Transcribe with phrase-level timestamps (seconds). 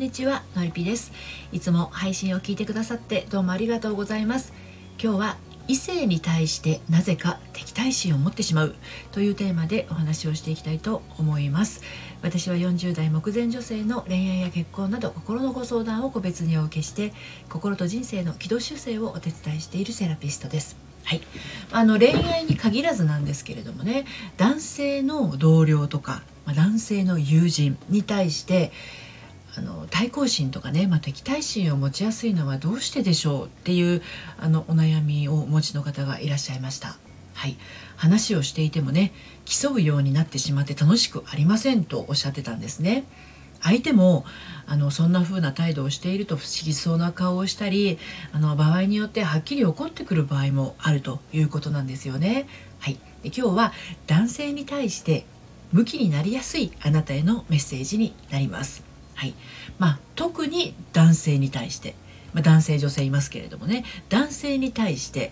[0.00, 1.12] にちはのりぴです。
[1.52, 4.54] いつも配信を聞いてくださってどうもありがとうございます。
[4.98, 5.36] 今日は
[5.68, 8.74] 異性に対してなぜか敵対心を持ってしまう
[9.12, 11.82] というテーマでお話をしていきたいと思います。
[12.22, 17.12] 私は40代目前女性の恋愛や結婚など心のご相談を個別にお受けして
[17.50, 20.78] 心と人生の軌道修正をお手伝いしているセラピストです。
[21.04, 21.20] はい、
[21.72, 24.06] あの恋愛に限らずなんですけれどもね
[24.38, 28.72] 男性の同僚とか男性の友人に対して
[29.56, 34.02] あの対抗心とかね、まあ、敵対心を持ちやすいのはどうしてでしょうっていう
[34.38, 36.96] あのお悩みをお持ちの方がいらっしゃいました。
[37.34, 37.56] はい、
[37.96, 39.12] 話をしていてもね
[39.46, 43.04] 競うようになってしまって楽しくありませんとおっしゃってたんですね。
[43.62, 44.24] 相手も
[44.66, 47.98] あのそんな風な態度をしていると不思議そうな顔をしたり
[48.32, 52.46] あの場合によってはっきり怒ってくる場合もあるということなんですよね。
[52.78, 53.72] はい、で今日は
[54.06, 55.26] 男性に対して
[55.72, 58.89] 向きになりやすいあなたへのメッセージになります。
[59.20, 59.34] はい。
[59.78, 61.94] まあ、特に男性に対して、
[62.32, 63.84] まあ、男性女性いますけれどもね。
[64.08, 65.30] 男性に対して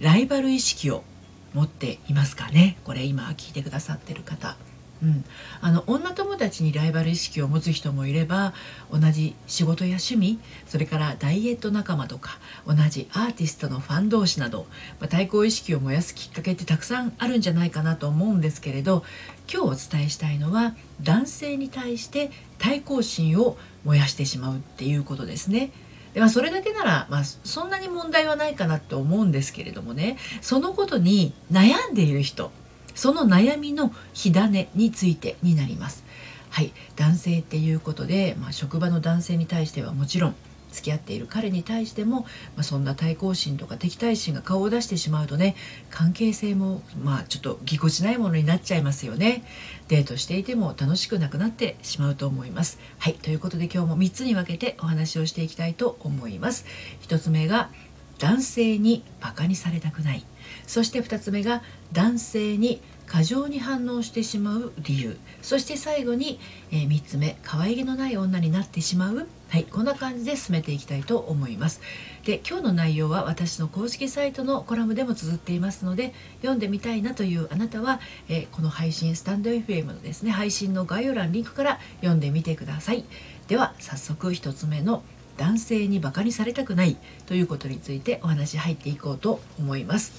[0.00, 1.04] ライバル意識を
[1.52, 2.78] 持っていますかね。
[2.84, 4.56] これ今聞いてくださってる方。
[5.02, 5.24] うん、
[5.60, 8.54] あの女友達にライバル意識を持つ人もいれば
[8.90, 14.66] 同じ仕事や趣味それからダイエット仲間とか同じアーティストのファン同士など、
[15.00, 19.04] まあ、対抗意識を燃やすきっかけってたくさんあるんじゃないかなと思うんですけれど
[19.52, 25.70] 今日お伝えしたいのは男性に対して対抗心を燃やしてしまうっていうことですね。
[26.14, 32.50] でまあ、それだけなら、まあ、そんなに問題はないかなと思うんですけれどもねそのことに悩んでいる人
[32.96, 36.04] その悩みの火種についてになります。
[36.50, 36.72] はい。
[36.96, 40.34] 男性っていうことで、まあ、職場の男性に対してはもちろん
[40.76, 42.26] 付き合っている彼に対しても、ま
[42.58, 45.56] あ、そんな対抗心とか敵対心が顔を出してしまうとね
[45.90, 49.44] 関係性もまあちょっとぎこちないものになっちゃいますよね。
[49.88, 52.78] デートしていても楽しくなくなってしまうと思います。
[52.98, 53.14] はい。
[53.14, 56.66] ということで今日も3つに分けてお話をしていきたいと思います。
[57.02, 57.70] 1つ目が
[58.18, 60.24] 男性にバカにされたくない。
[60.66, 61.62] そして2つ目が
[61.92, 65.16] 男性に過剰に反応してしまう理由。
[65.40, 66.40] そして最後に、
[66.72, 69.28] えー、3つ目可愛げのない女になってしまう。
[69.48, 71.80] はいこんな感じで進めていきたいと思います。
[72.24, 83.04] で今日の内容は私の公式サイトのコラムでも綴っていますので読んでみたいなというあなたは、えー、この配信スタンド FM のですね配信の概要欄リンクから読んでみてください。
[83.46, 85.04] では早速1つ目の
[85.36, 90.12] 男性にバカにされたくないということについてお話入っていこうと思います。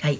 [0.00, 0.18] はい。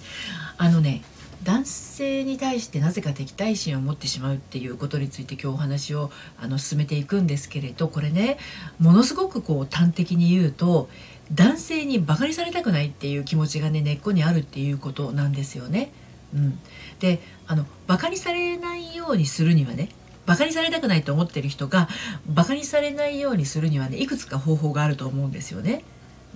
[0.57, 1.03] あのね
[1.45, 6.11] 男性に対してなぜか敵対心を持ってしまうっていうことについて今日お話を
[6.41, 8.39] あの進めていくんですけれどこれね
[8.81, 10.89] ものすごくこう端的に言うと
[11.33, 15.93] 男性にバカにされたくないっていう気持ちがね根っこにあるっていうことなんですよね。
[16.35, 16.59] うん、
[16.99, 19.91] であのバカにされないようにするにはね
[20.27, 21.89] バカにされたくないと思ってる人が
[22.27, 25.85] バカにされないようにするにはねいくつか方法があると思うんですよね。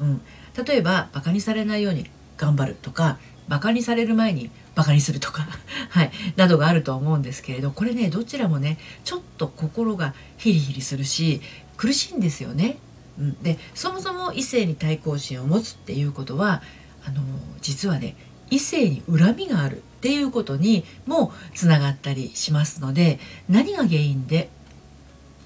[0.01, 0.21] うん、
[0.65, 3.19] 例えばバカにされないように頑張るとか
[3.49, 5.49] バカにされる前にバカにするとか
[5.91, 11.41] はいなどがあると思うんですけれどこれねどちらもねちょっと心がヒリヒリするし
[11.77, 12.79] 苦しいんですよね。
[13.19, 16.63] うん、でそもそも異性に対抗心を持つっていうことは
[17.05, 17.23] あの
[17.61, 18.15] 実はね
[18.51, 24.49] 異性に恨みがあるっていうことにもつながったりしますので何が原因で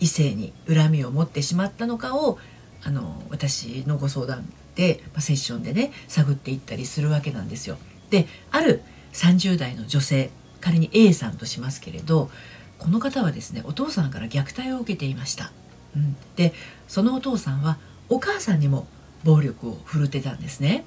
[0.01, 2.39] 異性に恨みを持ってしまったのかを
[2.83, 7.77] あの私のご相談で、まあ、セッションでね探っていったりするわけなんですよ。
[8.11, 8.83] である
[9.13, 10.31] 30代の女性
[10.61, 12.31] 仮に A さんとしますけれど
[12.79, 15.53] この方はですねお父さんから虐待を受けていました。
[15.95, 16.53] うん、で
[16.89, 18.87] そのお父さんはお母さんにも
[19.25, 20.85] 暴力を振るってたんですね。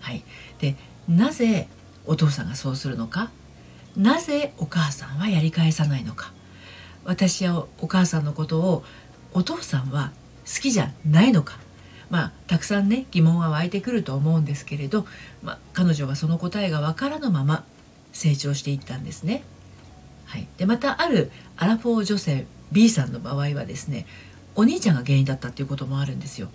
[0.00, 0.22] はい、
[0.58, 0.76] で
[1.08, 1.68] なぜ
[2.06, 3.30] お父さんがそうするのか？
[3.96, 6.32] なぜお母さんはやり返さないのか？
[7.04, 8.84] 私やお母さんのことを
[9.32, 10.12] お父さんは
[10.46, 11.58] 好きじゃないのか？
[12.08, 15.06] まあたくさんね疑問は湧いてくると思うんですけれど、
[15.42, 17.64] まあ、彼女はその答えが分からぬまま
[18.12, 19.42] 成長していったんですね。
[20.26, 24.06] はい、でまたあるアラフォー女性 B さんの場合はですね
[24.54, 26.48] お兄ちゃんが原因だったっていうこともあるんですよ。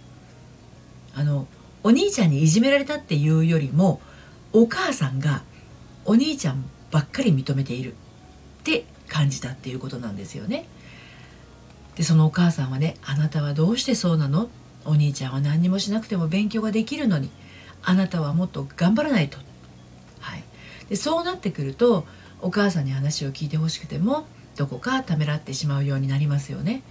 [1.14, 1.48] あの
[1.84, 4.02] お兄ちゃんにいじめられたっていうよりも
[4.58, 5.44] お母さんが
[6.06, 7.96] お兄ちゃんばっかり認めているっ
[8.64, 10.66] て感じたっていうことなんですよね。
[11.96, 14.50] でそのお母さんはね「あなたはどうしてそうなの?」
[14.86, 17.32] お兄ちゃんは何にもしなくても勉強ができるのに
[17.84, 19.38] あなたはもっと頑張らないと。
[20.20, 20.44] はい、
[20.88, 22.06] でそうなってくると
[22.42, 24.26] お母さんに話を聞いてほしくても
[24.56, 26.82] どこかためらってしまうようになりますよね。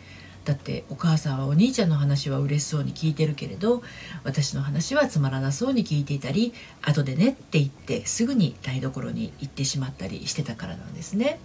[0.44, 3.82] だってお母さんはお兄ちゃんの話は嬉しそうに聞いてるけれど
[4.24, 6.52] 私の話はつまらなそうに聞いていたり
[6.82, 11.38] 後でねって言ってすぐに台所に行ってしまったりしてたからなんですね。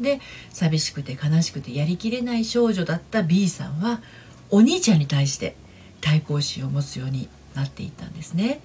[0.00, 4.00] で寂しくて悲しくてやりきれない少女だった B さんは
[4.50, 5.54] お兄ちゃんに対して
[6.00, 8.60] 対抗心を持つようになっていったんですね。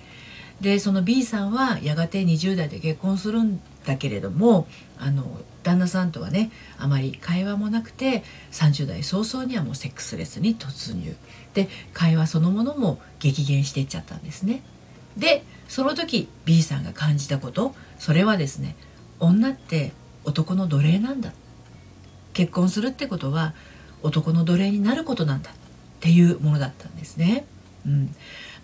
[0.61, 4.67] でその B さんはやがて20代で結婚するんだけれども
[4.99, 5.23] あの
[5.63, 11.15] 旦那さんとはねあまり会話もなくて30代早々にはもうセックスレスに突入
[11.53, 14.61] で会話そのものも激減していっちゃったんですね。
[15.15, 18.75] でその時 B さんが感じたことそれはですね
[19.19, 19.93] 女って
[20.25, 21.31] 男の奴隷なんだ
[22.33, 23.53] 結婚するってことは
[24.03, 25.53] 男の奴隷になることなんだっ
[26.01, 27.45] ていうものだったんですね。
[27.85, 28.15] うん、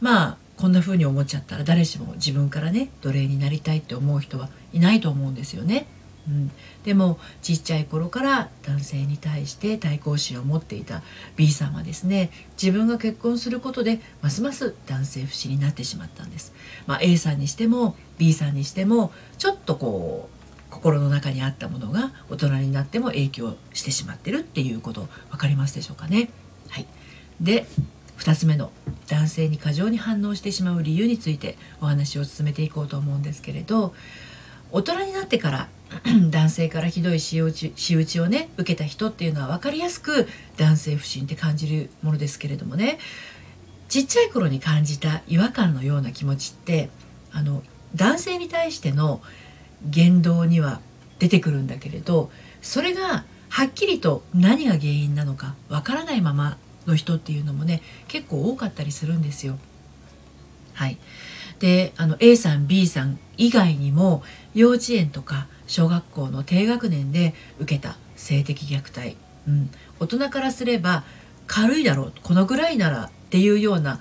[0.02, 5.88] まあこんな風に思っちゃったら誰しも自分からね奴隷になりたいって思う人はいないと思うんですよね。
[6.26, 6.52] うん、
[6.86, 11.04] でもちっちゃい頃から男性に対して対抗心を持っていた
[11.36, 16.54] B さんはですね自分が結婚することでますます男性不信になってしまったんです、
[16.88, 26.30] まあ、A さんにしても B さんにしてもちょっとこう心の中にあったものが大人になっても影響してしまってるっていうこと分かりますでしょうかね。
[26.70, 26.88] はい、
[27.42, 27.66] で
[28.18, 28.72] 2つ目の
[29.08, 33.94] 男性に過剰に反応してしまう理由についてお話を進めていこうと思うんですけれど
[34.72, 35.70] 大人になってから
[36.32, 40.28] 男性からひどい仕打ち仕打ちをね受けた人っていうのは分かりやすく
[40.58, 42.98] 男性不信って感じるものですけれどもね。
[43.90, 46.90] ちっちゃい頃に感じた違和感のような気持ちって
[47.32, 47.62] あの
[47.94, 49.22] 男性に対しての
[49.86, 50.82] 言動には
[51.20, 52.32] 出てくるんだけれど
[52.64, 56.58] それがはっきりと何が原因なのかわからないまま
[56.88, 59.58] の人っていうのもね結構多かったりするんですよ。
[60.74, 60.98] はい、
[61.60, 69.70] であの A さん B さん以外にも幼稚園とか小学校の低学年で受けた性的虐待、うん、
[70.00, 71.04] 大人からすれば
[71.46, 74.00] 軽いだろうこのぐらいならっていうような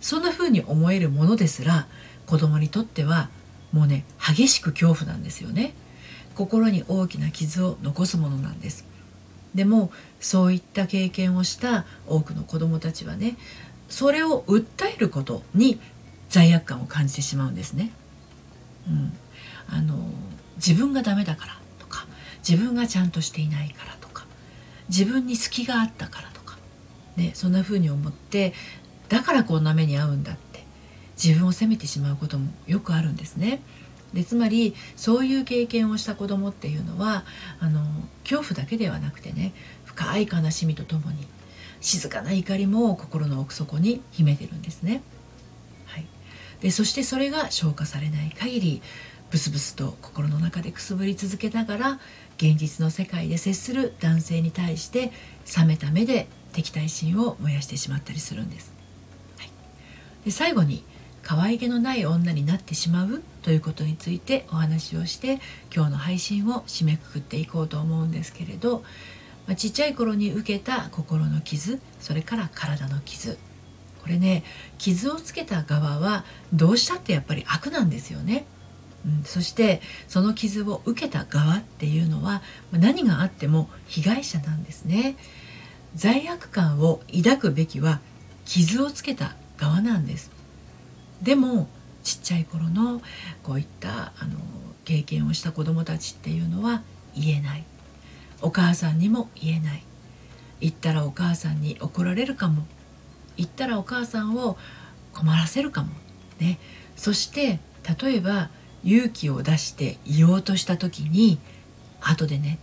[0.00, 1.86] そんな風に思えるものですら
[2.26, 3.30] 子供にとっては
[3.72, 5.74] もうね激しく恐怖なんですよね。
[6.34, 8.86] 心に大きな傷を残すものなんです。
[9.54, 13.36] でもそういった経験をした多くの子どもたちはね
[13.88, 15.78] それを訴えることに
[16.30, 17.90] 罪悪感を感じてしまうんですね。
[18.88, 19.12] うん、
[19.68, 19.96] あの
[20.56, 22.06] 自分がダメだからとか
[22.46, 24.24] 自分がちゃんとしていないからとか
[24.88, 26.56] 自分に隙があったからとか、
[27.16, 28.54] ね、そんな風に思って
[29.08, 30.64] だからこんな目に遭うんだって
[31.22, 33.60] 自分を責めてしまうこともよくあるんですね。
[34.14, 37.24] でつまりそういう経験をした子どもっていうのは
[37.60, 37.80] あの
[38.24, 39.52] 恐怖だけではなくてね
[39.84, 41.26] 深い悲しみとともに
[41.80, 45.02] 静かな怒りも心の奥底に秘めてるんですね。
[45.86, 46.06] はい、
[46.60, 48.82] でそしてそれが消化されない限り
[49.30, 52.00] ブスブスと心の中でくすぶり続けながら
[52.36, 55.10] 現実の世界で接する男性に対して
[55.56, 58.72] 冷めた目で敵対心を燃やしてしまったりするんです。
[59.38, 59.50] はい、
[60.24, 60.84] で最後に
[61.22, 65.40] 可愛げのない女になってしまうということについてお話をして
[65.74, 68.78] 今日の配信を締めくくっていこうと思うんですけれど、
[69.46, 73.38] まあ、ちっちゃい頃に受けた心の傷それから体の傷。
[74.02, 74.42] これね
[74.78, 78.46] 傷をつけた側はどうしたってやっぱり悪なんですよね。
[79.04, 82.42] うん、そしてその傷を受けた側っていうのは
[82.72, 85.16] 何があっても被害者なんですね。
[85.94, 88.00] 罪悪感を抱くべきは
[88.44, 90.30] 傷をつけた側なんです。
[91.22, 91.68] でも
[92.02, 93.00] ちっちゃい頃の
[93.42, 94.38] こういったあの
[94.84, 96.82] 経験をした子どもたちっていうのは
[97.14, 97.64] 言えない。
[98.40, 99.82] お母さんにも言えない。
[100.60, 102.64] 言ったらお母さんに怒られるかも。
[103.36, 104.56] 言ったらお母さんを
[105.12, 105.90] 困らせるかも。
[106.40, 106.58] ね。
[106.96, 107.60] そして
[108.02, 108.50] 例えば
[108.84, 111.38] 勇気を出して言おうとした時に
[112.00, 112.58] 後でね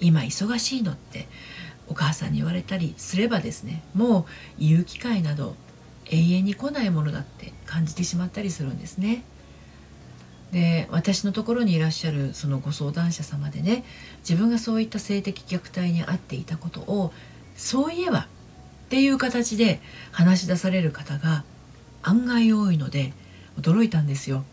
[0.00, 1.28] 今忙しいのって
[1.88, 4.24] お母さんに言われたりすればですねもう
[4.58, 5.54] 言う機会など
[6.10, 9.24] 永遠に来ないものだって感じてしまったりするんですね。
[10.52, 13.84] で私のところにいらっしゃるそのご相談者様でね
[14.18, 17.12] 自分がそういった性的虐待に遭っていたことを
[17.56, 18.26] そういえばっ
[18.90, 19.80] ていう形で
[20.10, 21.44] 話し出される方が
[22.02, 23.14] 案外多いので
[23.58, 24.44] 驚いたんですよ。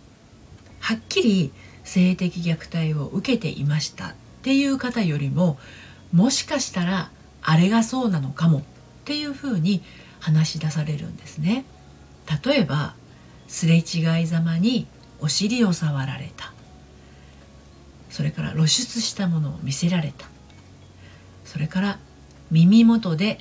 [0.79, 1.51] はっきり
[1.83, 5.57] 性的虐待を受けていましたっていう方よりも
[6.13, 8.61] もしかしたらあれがそうなのかもっ
[9.03, 9.81] ていうふうに
[10.19, 11.65] 話し出されるんですね。
[12.45, 12.95] 例えば
[13.47, 14.87] すれ違いざまに
[15.19, 16.53] お尻を触られた。
[18.09, 20.27] それから露出したものを見せられた。
[21.45, 21.99] それから
[22.51, 23.39] 耳元で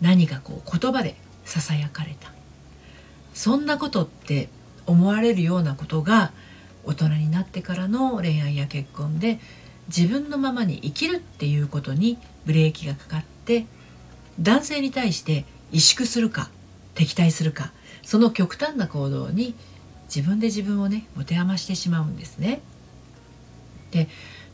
[0.00, 2.32] 何かこう言葉でささやかれた。
[3.34, 4.48] そんなことって
[4.86, 6.32] 思われるようなことが
[6.84, 9.40] 大人になってからの恋愛や結婚で
[9.88, 13.66] 自分のままに生きるっていうことにブレーキがかかって
[14.40, 16.50] 男性に対して萎縮するか
[16.94, 19.54] 敵対するかその極端な行動に
[20.14, 22.60] 自分で自分をね持て余してしまうんですね。
[23.90, 24.08] で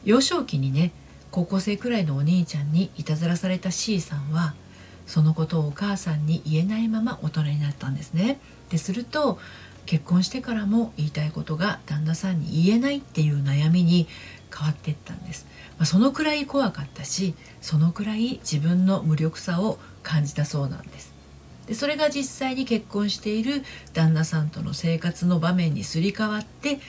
[0.05, 0.93] 幼少期にね
[1.31, 4.55] 高校生くらいのお兄ちゃんにいたずらされた C さんは
[5.07, 8.41] そのことをお母さんに言えないまま大人になったんですね。
[8.71, 9.39] ですると
[9.87, 14.07] 結婚してからも言いたいことが旦那さんに言えないっていう悩みに
[14.55, 21.13] 変わっていったんです、まあ、そのくらい怖かったしそのくらい自分の無力さを感じたそうなんです。
[21.67, 26.81] でそれが実際に結婚している旦那さんとの生活の場面にすり替わって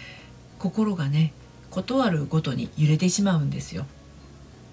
[0.57, 1.33] 心がね
[1.69, 3.85] 断るごとに揺れてしまうんですよ。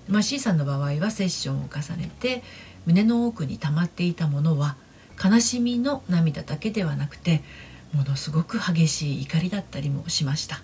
[0.08, 2.42] まあ、C さんの場合はセッションを重ねて
[2.86, 4.76] 胸の奥に溜まっていたものは
[5.22, 7.42] 悲しみの涙だけではなくて
[7.92, 10.62] ものすごく激しい怒りだったりもしました。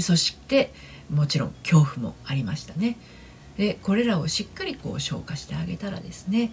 [0.00, 0.72] そして
[1.10, 2.96] もちろん恐怖もありましたね。
[3.56, 6.52] でこれらをしっかりこう消化してあげたらですね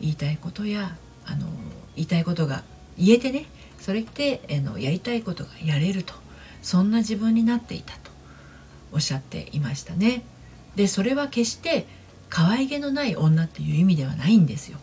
[0.00, 0.96] 言いたいことや
[1.26, 1.46] あの
[1.94, 2.62] 言いたいことが
[2.98, 3.46] 言えてね
[3.78, 6.14] それってあのやりたいことがやれると。
[6.62, 8.10] そんな自分になっていたと。
[8.92, 10.22] おっしゃっていましたね。
[10.76, 11.86] でそれは決して
[12.30, 14.78] 可愛げのない女っていう意味ではないんですよ。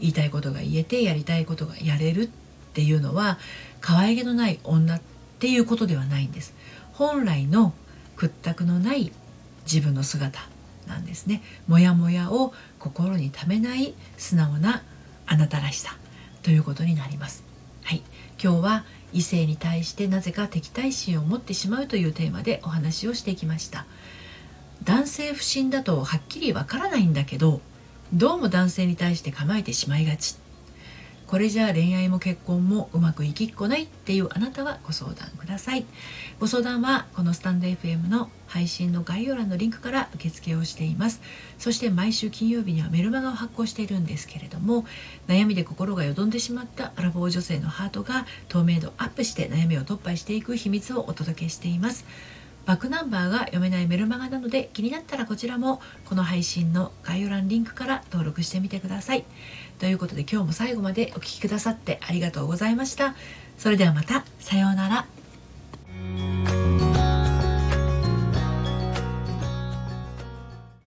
[0.00, 2.28] 言いたいことが言えてやりたいことがやれるっ
[2.72, 3.38] ていうのは
[3.80, 5.00] 可愛げのない女っ
[5.38, 6.54] ていうことではないんです。
[6.94, 7.74] 本来の
[8.16, 9.12] 屈託のない
[9.64, 10.40] 自分の姿。
[10.86, 11.42] なんですね。
[11.68, 14.82] モヤモヤを心にためない素直な
[15.26, 15.96] あなたらしさ
[16.42, 17.44] ということになります。
[17.84, 18.02] はい。
[18.42, 23.86] 今日は異性に対してなぜか敵対心を持ってしまうというテーマでお話をしてきました。
[24.84, 27.60] 男性不信だとはっきりわからないんだけど
[28.12, 30.36] どうも男性に対して構えてしまいがち。
[31.26, 35.84] これじゃあ恋愛も結婚もうまくいきっこないっていうあなたはご相談ください。
[36.38, 41.20] ご相談はこのスタンド FM の配信の概要欄のリンクから受付をしています。
[41.58, 44.86] そして毎週金曜日にはメルマガを発行しているんですけれども
[45.26, 52.04] 悩みで心がよどんでしまったアラフォー女性のハートが透明度アップして悩みを突破していく秘密をお届けしています。
[52.66, 59.24] バックナンバーが読めないメルマガなので気になったらこちらもこの配信の概要欄リンクから登録してみてください。
[59.78, 63.14] ということで今日も最後までお聴きくださってありがとうございました。
[63.56, 64.24] それではまた。
[64.40, 65.15] さようなら。